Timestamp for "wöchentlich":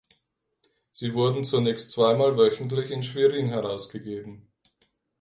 2.35-2.89